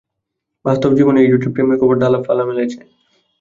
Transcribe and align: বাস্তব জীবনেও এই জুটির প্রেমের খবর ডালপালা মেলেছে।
বাস্তব 0.65 0.91
জীবনেও 0.97 1.23
এই 1.23 1.31
জুটির 1.31 1.53
প্রেমের 1.53 1.79
খবর 1.81 1.95
ডালপালা 2.01 2.43
মেলেছে। 2.49 2.79